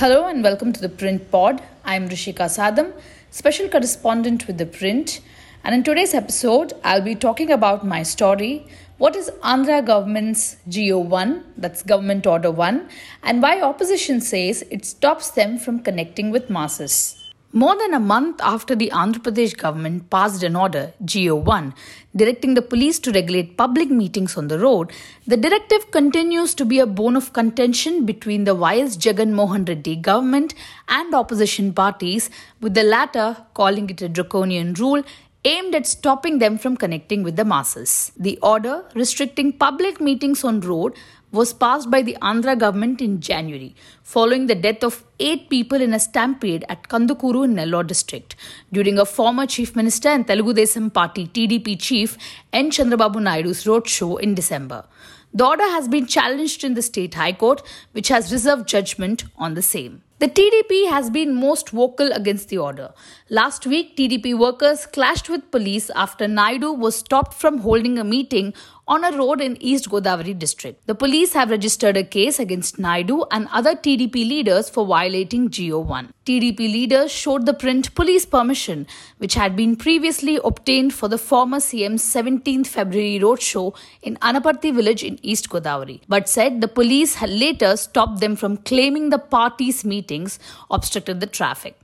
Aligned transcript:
Hello 0.00 0.26
and 0.26 0.42
welcome 0.42 0.72
to 0.72 0.80
the 0.80 0.88
Print 0.88 1.30
Pod. 1.30 1.60
I'm 1.84 2.08
Rishika 2.08 2.46
Sadam, 2.52 2.94
special 3.30 3.68
correspondent 3.68 4.46
with 4.46 4.56
the 4.56 4.64
Print. 4.64 5.20
And 5.62 5.74
in 5.74 5.82
today's 5.82 6.14
episode, 6.14 6.72
I'll 6.82 7.02
be 7.02 7.14
talking 7.14 7.50
about 7.50 7.84
my 7.86 8.02
story 8.02 8.66
what 8.96 9.14
is 9.14 9.30
Andhra 9.42 9.84
government's 9.84 10.56
GO1, 10.70 11.42
that's 11.58 11.82
Government 11.82 12.26
Order 12.26 12.50
1, 12.50 12.88
and 13.22 13.42
why 13.42 13.60
opposition 13.60 14.22
says 14.22 14.64
it 14.70 14.86
stops 14.86 15.32
them 15.32 15.58
from 15.58 15.80
connecting 15.80 16.30
with 16.30 16.48
masses. 16.48 17.19
More 17.52 17.76
than 17.76 17.94
a 17.94 17.98
month 17.98 18.40
after 18.40 18.76
the 18.76 18.90
Andhra 18.90 19.22
Pradesh 19.22 19.56
government 19.56 20.08
passed 20.08 20.44
an 20.44 20.54
order, 20.54 20.92
GO1, 21.04 21.74
directing 22.14 22.54
the 22.54 22.62
police 22.62 23.00
to 23.00 23.10
regulate 23.10 23.56
public 23.56 23.90
meetings 23.90 24.36
on 24.36 24.46
the 24.46 24.56
road, 24.60 24.92
the 25.26 25.36
directive 25.36 25.90
continues 25.90 26.54
to 26.54 26.64
be 26.64 26.78
a 26.78 26.86
bone 26.86 27.16
of 27.16 27.32
contention 27.32 28.06
between 28.06 28.44
the 28.44 28.54
YS 28.54 28.96
Jagan 28.96 29.32
Mohan 29.32 29.64
Reddy 29.64 29.96
government 29.96 30.54
and 30.88 31.12
opposition 31.12 31.72
parties, 31.72 32.30
with 32.60 32.74
the 32.74 32.84
latter 32.84 33.36
calling 33.54 33.90
it 33.90 34.00
a 34.00 34.08
draconian 34.08 34.74
rule 34.74 35.02
aimed 35.44 35.74
at 35.74 35.86
stopping 35.86 36.38
them 36.38 36.56
from 36.56 36.76
connecting 36.76 37.24
with 37.24 37.34
the 37.34 37.44
masses. 37.44 38.12
The 38.16 38.38
order 38.42 38.84
restricting 38.94 39.54
public 39.54 40.00
meetings 40.00 40.44
on 40.44 40.60
road 40.60 40.94
was 41.32 41.52
passed 41.52 41.90
by 41.90 42.02
the 42.02 42.16
Andhra 42.20 42.58
government 42.58 43.00
in 43.00 43.20
January, 43.20 43.74
following 44.02 44.46
the 44.46 44.54
death 44.54 44.82
of 44.82 45.04
eight 45.20 45.48
people 45.48 45.80
in 45.80 45.94
a 45.94 46.00
stampede 46.00 46.64
at 46.68 46.88
Kandukuru 46.88 47.44
in 47.44 47.54
Nellore 47.54 47.86
district 47.86 48.34
during 48.72 48.98
a 48.98 49.04
former 49.04 49.46
Chief 49.46 49.76
Minister 49.76 50.08
and 50.08 50.26
Telugu 50.26 50.54
Desam 50.54 50.92
Party 50.92 51.26
TDP 51.28 51.78
chief 51.80 52.18
N. 52.52 52.70
Chandrababu 52.70 53.22
Naidu's 53.22 53.64
roadshow 53.64 54.20
in 54.20 54.34
December. 54.34 54.84
The 55.32 55.46
order 55.46 55.62
has 55.70 55.86
been 55.86 56.06
challenged 56.06 56.64
in 56.64 56.74
the 56.74 56.82
State 56.82 57.14
High 57.14 57.32
Court, 57.32 57.62
which 57.92 58.08
has 58.08 58.32
reserved 58.32 58.66
judgment 58.66 59.24
on 59.36 59.54
the 59.54 59.62
same. 59.62 60.02
The 60.18 60.26
TDP 60.28 60.90
has 60.90 61.08
been 61.08 61.34
most 61.34 61.70
vocal 61.70 62.10
against 62.12 62.48
the 62.48 62.58
order. 62.58 62.92
Last 63.30 63.64
week, 63.64 63.96
TDP 63.96 64.36
workers 64.36 64.84
clashed 64.84 65.30
with 65.30 65.50
police 65.52 65.88
after 65.96 66.26
Naidu 66.26 66.72
was 66.72 66.96
stopped 66.96 67.32
from 67.32 67.58
holding 67.58 67.96
a 67.98 68.04
meeting 68.04 68.52
on 68.90 69.04
a 69.04 69.16
road 69.16 69.40
in 69.40 69.56
East 69.62 69.88
Godavari 69.88 70.36
district. 70.36 70.84
The 70.88 70.96
police 70.96 71.32
have 71.34 71.50
registered 71.50 71.96
a 71.96 72.02
case 72.02 72.40
against 72.40 72.76
Naidu 72.80 73.24
and 73.30 73.46
other 73.52 73.76
TDP 73.76 74.28
leaders 74.28 74.68
for 74.68 74.84
violating 74.84 75.48
GO1. 75.48 76.08
TDP 76.26 76.58
leaders 76.58 77.12
showed 77.12 77.46
the 77.46 77.54
print 77.54 77.94
police 77.94 78.26
permission, 78.26 78.88
which 79.18 79.34
had 79.34 79.54
been 79.54 79.76
previously 79.76 80.40
obtained 80.42 80.92
for 80.92 81.06
the 81.06 81.18
former 81.18 81.58
CM's 81.58 82.02
17th 82.02 82.66
February 82.66 83.20
roadshow 83.20 83.76
in 84.02 84.16
Anaparthi 84.16 84.74
village 84.74 85.04
in 85.04 85.20
East 85.22 85.48
Godavari, 85.50 86.00
but 86.08 86.28
said 86.28 86.60
the 86.60 86.66
police 86.66 87.22
later 87.22 87.76
stopped 87.76 88.18
them 88.20 88.34
from 88.34 88.56
claiming 88.56 89.10
the 89.10 89.18
party's 89.18 89.84
meetings 89.84 90.40
obstructed 90.68 91.20
the 91.20 91.28
traffic. 91.28 91.76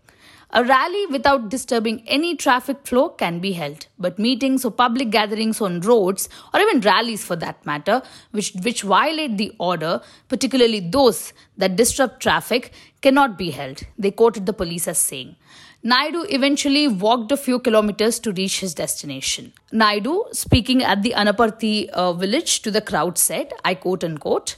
A 0.51 0.65
rally 0.65 1.07
without 1.07 1.49
disturbing 1.49 2.03
any 2.07 2.37
traffic 2.37 2.87
flow 2.87 3.09
can 3.09 3.41
be 3.41 3.53
held, 3.53 3.87
but 3.99 4.19
meetings 4.19 4.65
or 4.65 4.71
public 4.71 5.11
gatherings 5.11 5.61
on 5.61 5.81
roads, 5.81 6.29
or 6.55 6.61
even 6.61 6.81
rallies 6.81 7.25
for 7.25 7.35
that 7.37 7.67
matter, 7.67 8.01
which, 8.31 8.53
which 8.63 8.83
violate 8.83 9.39
the 9.39 9.53
order, 9.59 10.01
particularly 10.29 10.81
those 10.81 11.33
that 11.59 11.75
disrupt 11.75 12.21
traffic, 12.21 12.73
cannot 13.03 13.37
be 13.37 13.51
held, 13.51 13.81
they 13.99 14.11
quoted 14.11 14.47
the 14.47 14.53
police 14.53 14.87
as 14.87 14.99
saying. 14.99 15.35
Naidu 15.83 16.27
eventually 16.31 16.89
walked 16.89 17.31
a 17.31 17.37
few 17.37 17.59
kilometers 17.59 18.19
to 18.21 18.33
reach 18.33 18.61
his 18.61 18.75
destination. 18.75 19.53
Naidu, 19.73 20.25
speaking 20.33 20.83
at 20.83 21.03
the 21.03 21.13
Anaparthi 21.17 21.89
uh, 21.91 22.13
village 22.13 22.63
to 22.63 22.71
the 22.71 22.81
crowd, 22.81 23.19
said, 23.19 23.53
I 23.65 23.75
quote 23.75 24.03
unquote, 24.03 24.57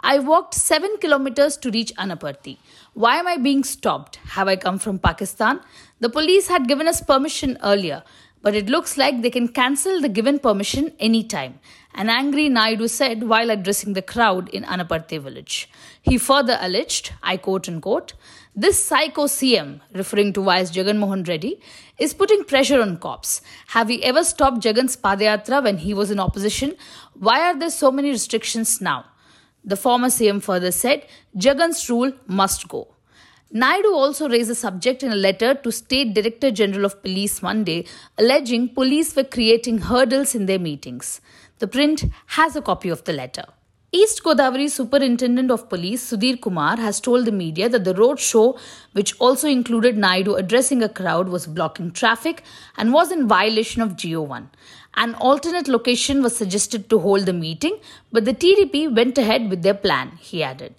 I 0.00 0.20
walked 0.20 0.54
7 0.54 0.98
kilometers 1.00 1.56
to 1.56 1.70
reach 1.72 1.92
Anaparthi. 1.96 2.58
Why 2.94 3.16
am 3.16 3.26
I 3.26 3.36
being 3.36 3.64
stopped? 3.64 4.16
Have 4.36 4.46
I 4.46 4.54
come 4.54 4.78
from 4.78 5.00
Pakistan? 5.00 5.60
The 5.98 6.08
police 6.08 6.46
had 6.46 6.68
given 6.68 6.86
us 6.86 7.00
permission 7.00 7.58
earlier, 7.64 8.04
but 8.40 8.54
it 8.54 8.68
looks 8.68 8.96
like 8.96 9.22
they 9.22 9.30
can 9.30 9.48
cancel 9.48 10.00
the 10.00 10.08
given 10.08 10.38
permission 10.38 10.92
anytime. 11.00 11.58
An 11.94 12.08
angry 12.08 12.48
Naidu 12.48 12.86
said 12.86 13.24
while 13.24 13.50
addressing 13.50 13.94
the 13.94 14.02
crowd 14.02 14.48
in 14.50 14.62
Anaparthi 14.62 15.20
village. 15.20 15.68
He 16.00 16.16
further 16.16 16.56
alleged, 16.60 17.12
I 17.20 17.36
quote 17.36 17.68
unquote, 17.68 18.12
this 18.54 18.82
psycho 18.82 19.24
CM, 19.24 19.80
referring 19.92 20.32
to 20.34 20.40
YS 20.42 20.70
Jagan 20.70 20.98
Mohan 20.98 21.24
Reddy, 21.24 21.60
is 21.98 22.14
putting 22.14 22.44
pressure 22.44 22.80
on 22.80 22.98
cops. 22.98 23.42
Have 23.68 23.88
we 23.88 24.00
ever 24.04 24.22
stopped 24.22 24.64
Jagan's 24.64 24.96
Padayatra 24.96 25.62
when 25.62 25.78
he 25.78 25.92
was 25.92 26.12
in 26.12 26.20
opposition? 26.20 26.76
Why 27.14 27.40
are 27.40 27.58
there 27.58 27.70
so 27.70 27.90
many 27.90 28.10
restrictions 28.10 28.80
now? 28.80 29.06
The 29.64 29.76
former 29.76 30.08
CM 30.08 30.42
further 30.42 30.70
said, 30.70 31.06
Jagan's 31.34 31.88
rule 31.90 32.12
must 32.26 32.68
go. 32.68 32.94
Naidu 33.50 33.92
also 33.92 34.28
raised 34.28 34.50
the 34.50 34.54
subject 34.54 35.02
in 35.02 35.10
a 35.10 35.16
letter 35.16 35.54
to 35.54 35.72
State 35.72 36.14
Director 36.14 36.50
General 36.50 36.84
of 36.84 37.02
Police 37.02 37.42
Monday, 37.42 37.86
alleging 38.18 38.68
police 38.68 39.16
were 39.16 39.24
creating 39.24 39.78
hurdles 39.78 40.34
in 40.34 40.46
their 40.46 40.58
meetings. 40.58 41.20
The 41.58 41.66
print 41.66 42.04
has 42.26 42.56
a 42.56 42.62
copy 42.62 42.90
of 42.90 43.04
the 43.04 43.14
letter. 43.14 43.44
East 43.90 44.22
Godavari 44.22 44.68
Superintendent 44.68 45.50
of 45.50 45.70
Police 45.70 46.12
Sudhir 46.12 46.38
Kumar 46.38 46.76
has 46.76 47.00
told 47.00 47.24
the 47.24 47.32
media 47.32 47.70
that 47.70 47.84
the 47.84 47.94
road 47.94 48.20
show, 48.20 48.58
which 48.92 49.18
also 49.18 49.48
included 49.48 49.96
Naidu 49.96 50.34
addressing 50.34 50.82
a 50.82 50.90
crowd, 50.90 51.30
was 51.30 51.46
blocking 51.46 51.90
traffic 51.90 52.42
and 52.76 52.92
was 52.92 53.10
in 53.10 53.26
violation 53.26 53.80
of 53.80 53.92
GO1. 53.96 54.48
An 54.96 55.14
alternate 55.14 55.68
location 55.68 56.22
was 56.22 56.36
suggested 56.36 56.90
to 56.90 56.98
hold 56.98 57.24
the 57.24 57.32
meeting, 57.32 57.78
but 58.12 58.26
the 58.26 58.34
TDP 58.34 58.94
went 58.94 59.16
ahead 59.16 59.48
with 59.48 59.62
their 59.62 59.72
plan, 59.72 60.18
he 60.20 60.42
added. 60.42 60.74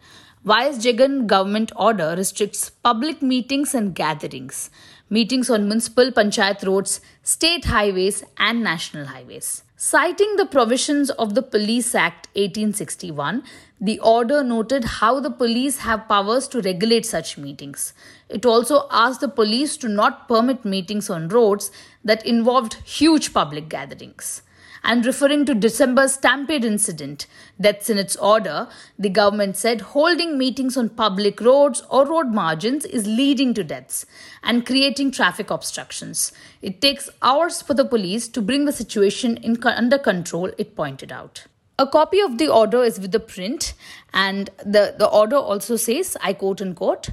YS 0.45 0.77
Jagan 0.77 1.25
government 1.25 1.71
order 1.75 2.13
restricts 2.15 2.69
public 2.69 3.23
meetings 3.23 3.73
and 3.73 3.95
gatherings, 3.95 4.69
meetings 5.09 5.49
on 5.49 5.67
municipal 5.67 6.11
panchayat 6.11 6.63
roads, 6.63 7.01
state 7.23 7.65
highways, 7.65 8.23
and 8.37 8.63
national 8.63 9.07
highways. 9.07 9.63
Citing 9.81 10.35
the 10.35 10.45
provisions 10.45 11.09
of 11.09 11.35
the 11.35 11.41
Police 11.41 11.95
Act 11.95 12.27
1861, 12.33 13.43
the 13.79 13.97
order 14.01 14.43
noted 14.43 14.83
how 14.83 15.21
the 15.21 15.31
police 15.31 15.77
have 15.77 16.05
powers 16.09 16.49
to 16.49 16.59
regulate 16.59 17.05
such 17.05 17.37
meetings. 17.37 17.93
It 18.27 18.45
also 18.45 18.89
asked 18.91 19.21
the 19.21 19.29
police 19.29 19.77
to 19.77 19.87
not 19.87 20.27
permit 20.27 20.65
meetings 20.65 21.09
on 21.09 21.29
roads 21.29 21.71
that 22.03 22.25
involved 22.25 22.73
huge 22.83 23.33
public 23.33 23.69
gatherings 23.69 24.41
and 24.83 25.05
referring 25.05 25.45
to 25.45 25.53
December's 25.53 26.13
stampede 26.13 26.63
incident, 26.65 27.27
that's 27.59 27.89
in 27.89 27.97
its 27.97 28.15
order, 28.15 28.67
the 28.97 29.09
government 29.09 29.57
said 29.57 29.81
holding 29.81 30.37
meetings 30.37 30.77
on 30.77 30.89
public 30.89 31.41
roads 31.41 31.83
or 31.89 32.05
road 32.05 32.27
margins 32.27 32.85
is 32.85 33.05
leading 33.05 33.53
to 33.53 33.63
deaths 33.63 34.05
and 34.43 34.65
creating 34.65 35.11
traffic 35.11 35.49
obstructions. 35.49 36.31
It 36.61 36.81
takes 36.81 37.09
hours 37.21 37.61
for 37.61 37.73
the 37.73 37.85
police 37.85 38.27
to 38.29 38.41
bring 38.41 38.65
the 38.65 38.71
situation 38.71 39.37
in, 39.37 39.61
under 39.63 39.97
control, 39.97 40.51
it 40.57 40.75
pointed 40.75 41.11
out. 41.11 41.45
A 41.77 41.87
copy 41.87 42.19
of 42.19 42.37
the 42.37 42.49
order 42.49 42.83
is 42.83 42.99
with 42.99 43.13
the 43.13 43.21
print, 43.21 43.73
and 44.13 44.49
the, 44.57 44.95
the 44.97 45.07
order 45.07 45.37
also 45.37 45.77
says, 45.77 46.17
I 46.21 46.33
quote 46.33 46.61
unquote, 46.61 47.11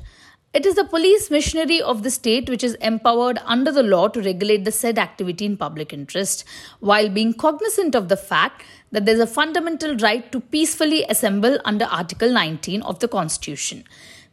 it 0.57 0.65
is 0.65 0.77
the 0.77 0.85
police 0.85 1.31
machinery 1.31 1.83
of 1.83 2.03
the 2.03 2.11
state 2.11 2.49
which 2.49 2.65
is 2.65 2.77
empowered 2.77 3.39
under 3.45 3.71
the 3.71 3.83
law 3.83 4.09
to 4.09 4.23
regulate 4.23 4.65
the 4.65 4.73
said 4.73 4.99
activity 4.99 5.45
in 5.45 5.55
public 5.55 5.93
interest, 5.93 6.47
while 6.81 7.11
being 7.11 7.35
cognizant 7.35 7.95
of 7.95 8.09
the 8.09 8.17
fact 8.17 8.63
that 8.91 9.05
there 9.05 9.15
is 9.15 9.21
a 9.21 9.27
fundamental 9.27 9.95
right 9.97 10.33
to 10.33 10.41
peacefully 10.41 11.05
assemble 11.11 11.59
under 11.67 11.85
Article 11.85 12.33
19 12.33 12.81
of 12.81 13.01
the 13.01 13.09
Constitution. 13.09 13.85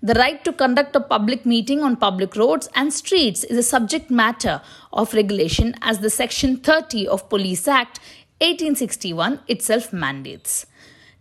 The 0.01 0.13
right 0.13 0.41
to 0.45 0.53
conduct 0.53 0.95
a 0.95 1.01
public 1.01 1.45
meeting 1.45 1.84
on 1.84 1.97
public 1.97 2.38
roads 2.38 2.69
and 2.73 2.94
streets 2.94 3.44
is 3.44 3.57
a 3.57 3.69
subject 3.73 4.09
matter 4.09 4.61
of 4.94 5.13
regulation 5.13 5.75
as 5.81 6.00
the 6.00 6.09
Section 6.09 6.55
30 6.55 7.05
of 7.05 7.28
Police 7.28 7.67
Act 7.67 8.00
1861 8.40 9.41
itself 9.50 9.91
mandates. 9.91 10.67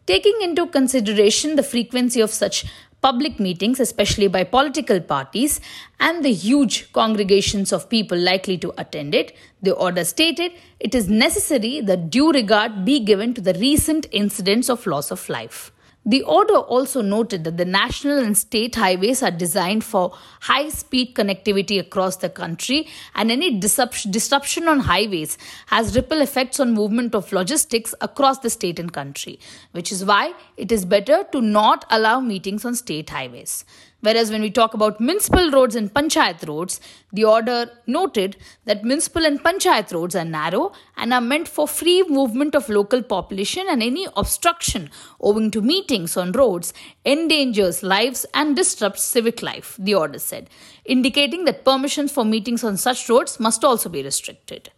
Taking 0.06 0.38
into 0.42 0.69
consideration 0.69 1.56
the 1.56 1.64
frequency 1.64 2.20
of 2.20 2.31
such 2.31 2.66
public 3.02 3.40
meetings, 3.40 3.81
especially 3.81 4.28
by 4.28 4.44
political 4.44 5.00
parties, 5.00 5.60
and 6.00 6.25
the 6.25 6.32
huge 6.32 6.90
congregations 6.93 7.72
of 7.72 7.90
people 7.90 8.16
likely 8.16 8.56
to 8.58 8.72
attend 8.78 9.14
it, 9.14 9.37
the 9.60 9.75
order 9.75 10.04
stated 10.04 10.52
it 10.81 10.94
is 10.94 11.08
necessary 11.08 11.81
that 11.81 12.08
due 12.10 12.31
regard 12.32 12.84
be 12.84 13.00
given 13.00 13.34
to 13.34 13.40
the 13.40 13.54
recent 13.54 14.06
incidents 14.12 14.70
of 14.70 14.87
loss 14.87 15.10
of 15.10 15.28
life. 15.28 15.72
The 16.04 16.22
order 16.22 16.56
also 16.56 17.00
noted 17.00 17.44
that 17.44 17.58
the 17.58 17.64
national 17.64 18.19
and 18.19 18.37
state 18.37 18.75
highways 18.75 19.22
are 19.22 19.31
designed 19.31 19.84
for 19.84 20.12
high 20.40 20.69
speed 20.69 21.14
connectivity 21.14 21.78
across 21.78 22.16
the 22.16 22.28
country, 22.28 22.88
and 23.14 23.31
any 23.31 23.60
disruption 23.60 24.66
on 24.66 24.81
highways 24.81 25.38
has 25.66 25.94
ripple 25.94 26.20
effects 26.20 26.58
on 26.58 26.75
movement 26.75 27.14
of 27.14 27.32
logistics 27.32 27.94
across 28.00 28.38
the 28.40 28.50
state 28.50 28.81
and 28.81 28.93
country, 28.93 29.38
which 29.70 29.93
is 29.93 30.04
why 30.04 30.34
it 30.56 30.72
is 30.72 30.84
better 30.84 31.25
to 31.31 31.40
not 31.40 31.84
allow 31.88 32.19
meetings 32.19 32.64
on 32.64 32.75
state 32.75 33.10
highways. 33.10 33.64
Whereas 34.02 34.32
when 34.32 34.43
we 34.43 34.50
talk 34.50 34.75
about 34.75 35.00
municipal 35.00 35.50
roads 35.52 35.76
and 35.76 35.93
panchayat 35.94 36.46
roads, 36.49 36.81
the 37.12 37.25
order 37.25 37.70
noted 37.87 38.37
that 38.64 38.82
municipal 38.82 39.25
and 39.25 39.43
panchayat 39.43 39.93
roads 39.93 40.16
are 40.16 40.25
narrow 40.25 40.72
and 40.96 41.14
are 41.14 41.20
meant 41.20 41.46
for 41.46 41.69
free 41.69 42.02
movement 42.08 42.56
of 42.56 42.69
local 42.69 43.00
population 43.00 43.64
and 43.70 43.81
any 43.81 44.08
obstruction 44.16 44.90
owing 45.20 45.52
to 45.52 45.60
meetings 45.60 46.16
on 46.16 46.32
roads 46.32 46.75
endangers 47.06 47.84
lives 47.84 48.26
and 48.34 48.56
disrupts 48.56 49.04
civic 49.04 49.40
life, 49.40 49.76
the 49.78 49.94
order 49.94 50.19
said, 50.19 50.50
indicating 50.84 51.44
that 51.44 51.64
permissions 51.64 52.10
for 52.10 52.25
meetings 52.25 52.64
on 52.64 52.76
such 52.76 53.08
roads 53.08 53.38
must 53.38 53.62
also 53.64 53.88
be 53.88 54.02
restricted. 54.02 54.70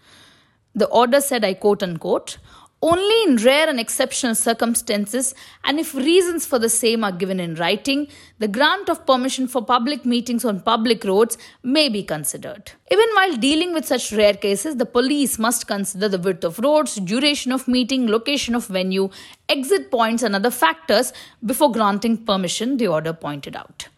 The 0.75 0.87
order 0.89 1.23
said, 1.23 1.45
I 1.45 1.55
quote 1.55 1.83
unquote, 1.83 2.37
only 2.85 3.19
in 3.27 3.37
rare 3.37 3.67
and 3.67 3.81
exceptional 3.81 4.35
circumstances, 4.35 5.35
and 5.65 5.81
if 5.81 5.95
reasons 5.95 6.45
for 6.45 6.59
the 6.59 6.69
same 6.69 7.03
are 7.03 7.13
given 7.13 7.41
in 7.41 7.55
writing, 7.55 8.07
the 8.41 8.47
grant 8.47 8.91
of 8.91 9.07
permission 9.07 9.49
for 9.49 9.65
public 9.65 10.05
meetings 10.05 10.45
on 10.45 10.61
public 10.61 11.03
roads 11.03 11.39
may 11.63 11.89
be 11.89 12.03
considered. 12.03 12.73
Even 12.91 13.09
while 13.15 13.39
dealing 13.39 13.73
with 13.73 13.87
such 13.87 14.13
rare 14.13 14.35
cases, 14.35 14.77
the 14.77 14.85
police 14.85 15.39
must 15.39 15.67
consider 15.67 16.11
the 16.11 16.19
width 16.19 16.45
of 16.45 16.59
roads, 16.59 16.97
duration 16.97 17.53
of 17.53 17.67
meeting, 17.67 18.07
location 18.07 18.55
of 18.55 18.67
venue, 18.67 19.09
exit 19.49 19.91
points, 19.91 20.23
and 20.23 20.37
other 20.37 20.51
factors 20.51 21.15
before 21.43 21.73
granting 21.73 22.19
permission, 22.19 22.77
the 22.77 22.87
order 22.87 23.15
pointed 23.15 23.57
out. 23.57 23.89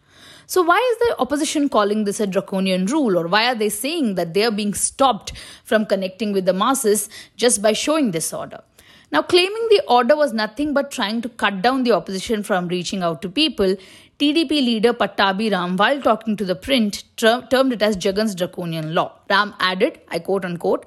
So, 0.45 0.61
why 0.61 0.77
is 0.93 0.97
the 0.99 1.19
opposition 1.19 1.67
calling 1.67 2.05
this 2.05 2.21
a 2.21 2.25
draconian 2.25 2.85
rule, 2.85 3.19
or 3.19 3.27
why 3.27 3.47
are 3.47 3.55
they 3.55 3.67
saying 3.67 4.15
that 4.15 4.33
they 4.33 4.45
are 4.45 4.51
being 4.51 4.73
stopped 4.73 5.33
from 5.65 5.85
connecting 5.85 6.31
with 6.31 6.45
the 6.45 6.53
masses 6.53 7.09
just 7.35 7.61
by 7.61 7.73
showing 7.73 8.11
this 8.11 8.31
order? 8.31 8.61
Now, 9.09 9.21
claiming 9.21 9.67
the 9.69 9.81
order 9.87 10.17
was 10.17 10.33
nothing 10.33 10.73
but 10.73 10.91
trying 10.91 11.21
to 11.21 11.29
cut 11.29 11.61
down 11.61 11.83
the 11.83 11.93
opposition 11.93 12.43
from 12.43 12.67
reaching 12.67 13.03
out 13.03 13.21
to 13.21 13.29
people, 13.29 13.77
TDP 14.19 14.49
leader 14.49 14.93
Pattabi 14.93 15.49
Ram, 15.51 15.77
while 15.77 16.01
talking 16.01 16.35
to 16.35 16.43
the 16.43 16.55
print, 16.55 17.03
ter- 17.15 17.47
termed 17.49 17.71
it 17.71 17.81
as 17.81 18.03
Jagan's 18.03 18.35
draconian 18.35 18.93
law. 18.93 19.13
Ram 19.29 19.53
added, 19.59 20.01
I 20.09 20.19
quote 20.19 20.43
unquote, 20.43 20.85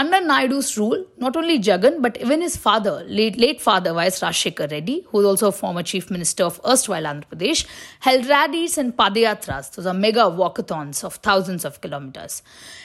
under 0.00 0.20
Naidu's 0.20 0.78
rule, 0.78 1.04
not 1.16 1.36
only 1.36 1.58
Jagan 1.58 2.00
but 2.00 2.16
even 2.20 2.40
his 2.40 2.56
father, 2.56 3.04
late, 3.08 3.36
late 3.36 3.60
father 3.60 3.92
YS 3.92 4.20
Rajshekhar 4.20 4.70
Reddy, 4.70 5.04
who 5.08 5.18
is 5.18 5.26
also 5.26 5.48
a 5.48 5.52
former 5.60 5.82
chief 5.82 6.08
minister 6.08 6.44
of 6.44 6.60
erstwhile 6.64 7.02
Andhra 7.02 7.24
Pradesh, 7.30 7.66
held 7.98 8.26
rallies 8.26 8.78
and 8.78 8.96
padayatras, 8.96 9.74
those 9.74 9.86
are 9.86 9.94
mega 9.94 10.20
walkathons 10.20 11.02
of 11.02 11.16
thousands 11.16 11.64
of 11.64 11.80
kilometers. 11.80 12.42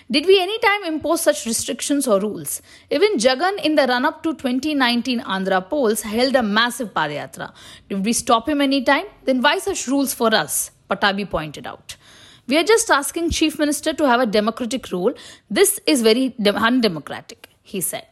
Did 0.10 0.26
we 0.26 0.42
any 0.42 0.58
time 0.58 0.86
impose 0.86 1.22
such 1.22 1.46
restrictions 1.46 2.08
or 2.08 2.20
rules? 2.20 2.64
Even 2.90 3.18
Jagan 3.18 3.64
in 3.64 3.76
the 3.76 3.86
run 3.86 4.06
up 4.06 4.24
to 4.24 4.34
2019 4.34 5.20
Andhra 5.20 5.70
polls 5.70 6.02
held 6.02 6.36
a 6.36 6.42
massive 6.42 6.96
padayatra. 6.96 7.54
Did 7.90 8.04
we 8.04 8.14
stop 8.14 8.50
him 8.50 8.60
any 8.60 8.84
time? 8.84 9.06
Then 9.24 9.40
why 9.40 9.60
such 9.60 9.88
rules 9.88 10.16
for 10.16 10.34
us? 10.34 10.72
Pattabi 10.90 11.30
pointed 11.30 11.68
out. 11.68 11.96
We 12.46 12.58
are 12.58 12.64
just 12.64 12.92
asking 12.92 13.30
Chief 13.30 13.58
Minister 13.58 13.94
to 13.94 14.06
have 14.06 14.20
a 14.20 14.26
democratic 14.26 14.92
rule. 14.92 15.14
This 15.50 15.80
is 15.88 16.02
very 16.02 16.36
undemocratic, 16.46 17.48
he 17.62 17.80
said. 17.80 18.06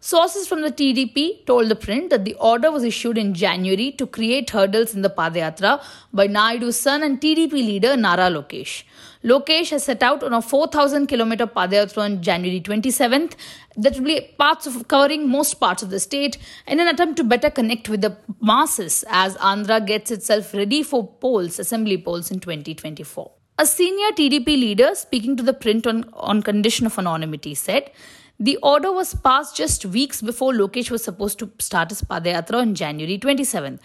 Sources 0.00 0.48
from 0.48 0.62
the 0.62 0.72
TDP 0.72 1.46
told 1.46 1.68
the 1.68 1.76
print 1.76 2.10
that 2.10 2.24
the 2.24 2.34
order 2.34 2.72
was 2.72 2.82
issued 2.82 3.16
in 3.16 3.32
January 3.32 3.92
to 3.92 4.04
create 4.04 4.50
hurdles 4.50 4.96
in 4.96 5.02
the 5.02 5.08
Padayatra 5.08 5.80
by 6.12 6.26
Naidu's 6.26 6.76
son 6.76 7.04
and 7.04 7.20
TDP 7.20 7.52
leader 7.52 7.96
Nara 7.96 8.28
Lokesh. 8.28 8.82
Lokesh 9.22 9.70
has 9.70 9.84
set 9.84 10.02
out 10.02 10.24
on 10.24 10.32
a 10.32 10.42
4,000 10.42 11.06
kilometer 11.06 11.46
Padayatra 11.46 11.98
on 11.98 12.22
January 12.22 12.60
27th 12.60 13.34
that 13.76 13.94
will 13.94 14.04
be 14.04 14.34
parts 14.36 14.66
of 14.66 14.88
covering 14.88 15.28
most 15.28 15.54
parts 15.54 15.84
of 15.84 15.90
the 15.90 16.00
state 16.00 16.38
in 16.66 16.80
an 16.80 16.88
attempt 16.88 17.18
to 17.18 17.24
better 17.24 17.50
connect 17.50 17.88
with 17.88 18.00
the 18.00 18.16
masses 18.40 19.04
as 19.08 19.36
Andhra 19.36 19.84
gets 19.86 20.10
itself 20.10 20.52
ready 20.54 20.82
for 20.82 21.06
polls, 21.06 21.60
assembly 21.60 21.96
polls 21.96 22.32
in 22.32 22.40
2024. 22.40 23.30
A 23.58 23.64
senior 23.64 24.08
TDP 24.08 24.48
leader 24.48 24.94
speaking 24.94 25.34
to 25.38 25.42
the 25.42 25.54
print 25.54 25.86
on, 25.86 26.04
on 26.12 26.42
condition 26.42 26.84
of 26.84 26.98
anonymity 26.98 27.54
said, 27.54 27.90
the 28.38 28.58
order 28.58 28.92
was 28.92 29.14
passed 29.14 29.56
just 29.56 29.86
weeks 29.86 30.20
before 30.20 30.52
Lokesh 30.52 30.90
was 30.90 31.02
supposed 31.02 31.38
to 31.38 31.50
start 31.58 31.88
his 31.88 32.02
Padayatra 32.02 32.56
on 32.56 32.74
January 32.74 33.16
27, 33.16 33.80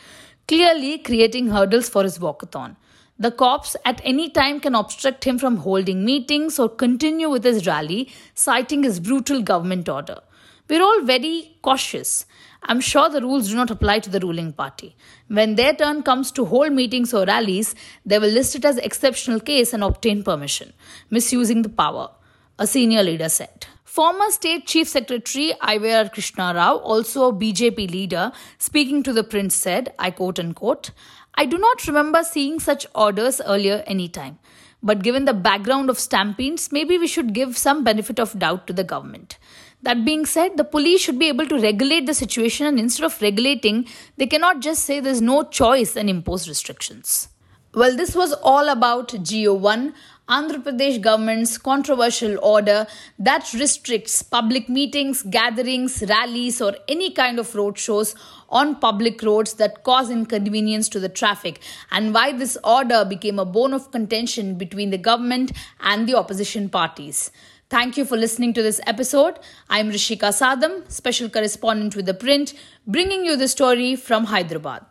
clearly 0.46 0.98
creating 0.98 1.48
hurdles 1.52 1.88
for 1.88 2.04
his 2.04 2.20
walkathon. 2.20 2.76
The 3.18 3.32
cops 3.32 3.78
at 3.86 4.02
any 4.04 4.30
time 4.30 4.60
can 4.60 4.76
obstruct 4.76 5.24
him 5.24 5.40
from 5.40 5.56
holding 5.56 6.04
meetings 6.04 6.60
or 6.60 6.68
continue 6.68 7.30
with 7.30 7.46
his 7.46 7.66
rally, 7.66 8.12
citing 8.34 8.84
his 8.84 9.00
brutal 9.00 9.42
government 9.42 9.88
order. 9.88 10.20
We're 10.68 10.84
all 10.84 11.02
very 11.04 11.58
cautious. 11.62 12.26
I'm 12.64 12.80
sure 12.80 13.10
the 13.10 13.22
rules 13.22 13.50
do 13.50 13.56
not 13.56 13.72
apply 13.72 14.00
to 14.00 14.10
the 14.10 14.20
ruling 14.20 14.54
party. 14.54 14.96
When 15.28 15.56
their 15.56 15.74
turn 15.74 16.04
comes 16.04 16.32
to 16.34 16.46
hold 16.46 16.74
meetings 16.74 17.14
or 17.14 17.26
rallies, 17.26 17.74
they 18.06 18.20
will 18.20 18.30
list 18.30 18.56
it 18.56 18.66
as 18.66 18.78
exceptional 18.78 19.40
case 19.40 19.74
and 19.74 19.84
obtain 19.84 20.24
permission, 20.24 20.74
misusing 21.10 21.64
the 21.64 21.70
power, 21.70 22.12
a 22.60 22.68
senior 22.68 23.04
leader 23.04 23.30
said. 23.30 23.66
Former 23.84 24.30
State 24.30 24.68
Chief 24.68 24.88
Secretary 24.88 25.54
IVR 25.62 26.14
Krishna 26.14 26.54
Rao, 26.56 26.78
also 26.78 27.30
a 27.30 27.34
BJP 27.34 27.92
leader, 27.92 28.32
speaking 28.58 29.04
to 29.04 29.12
the 29.12 29.24
Print 29.24 29.52
said, 29.52 29.94
I 30.00 30.12
quote 30.12 30.40
unquote, 30.40 30.92
I 31.36 31.46
do 31.46 31.58
not 31.58 31.88
remember 31.88 32.24
seeing 32.24 32.60
such 32.60 32.86
orders 32.94 33.42
earlier 33.46 33.84
any 33.88 34.08
time. 34.08 34.40
But 34.84 35.04
given 35.04 35.26
the 35.26 35.34
background 35.34 35.90
of 35.90 36.00
stampedes, 36.00 36.72
maybe 36.72 36.98
we 36.98 37.08
should 37.08 37.34
give 37.34 37.58
some 37.58 37.84
benefit 37.84 38.20
of 38.20 38.38
doubt 38.38 38.66
to 38.68 38.74
the 38.74 38.84
government. 38.84 39.38
That 39.84 40.06
being 40.06 40.26
said, 40.28 40.58
the 40.58 40.64
police 40.64 41.02
should 41.02 41.18
be 41.18 41.28
able 41.28 41.48
to 41.48 41.60
regulate 41.60 42.06
the 42.06 42.14
situation, 42.14 42.68
and 42.68 42.80
instead 42.80 43.06
of 43.06 43.20
regulating, 43.22 43.88
they 44.18 44.28
cannot 44.28 44.60
just 44.60 44.86
say 44.86 45.00
there's 45.00 45.22
no 45.22 45.44
choice 45.44 45.96
and 45.96 46.10
impose 46.10 46.48
restrictions. 46.48 47.30
Well, 47.74 47.96
this 47.96 48.16
was 48.16 48.34
all 48.34 48.70
about 48.70 49.10
GO1, 49.10 49.94
Andhra 50.30 50.64
Pradesh 50.64 51.02
government's 51.02 51.58
controversial 51.58 52.38
order 52.44 52.86
that 53.18 53.52
restricts 53.54 54.22
public 54.22 54.70
meetings, 54.70 55.24
gatherings, 55.24 56.04
rallies, 56.08 56.62
or 56.62 56.76
any 56.88 57.12
kind 57.12 57.40
of 57.40 57.54
road 57.56 57.78
shows 57.78 58.14
on 58.50 58.76
public 58.76 59.24
roads 59.24 59.54
that 59.56 59.84
cause 59.84 60.10
inconvenience 60.10 60.90
to 60.90 61.00
the 61.00 61.10
traffic, 61.10 61.60
and 61.92 62.14
why 62.14 62.34
this 62.34 62.58
order 62.64 63.04
became 63.04 63.40
a 63.40 63.46
bone 63.46 63.74
of 63.74 63.92
contention 63.92 64.56
between 64.56 64.90
the 64.90 64.98
government 64.98 65.52
and 65.80 66.08
the 66.08 66.16
opposition 66.16 66.70
parties. 66.70 67.32
Thank 67.72 67.96
you 67.96 68.04
for 68.04 68.18
listening 68.18 68.52
to 68.56 68.62
this 68.62 68.82
episode. 68.86 69.40
I'm 69.70 69.92
Rishika 69.92 70.34
Sadam, 70.40 70.92
special 70.92 71.30
correspondent 71.30 71.96
with 71.96 72.06
The 72.06 72.14
Print, 72.14 72.54
bringing 72.86 73.24
you 73.24 73.38
the 73.38 73.48
story 73.48 73.96
from 73.96 74.26
Hyderabad. 74.26 74.91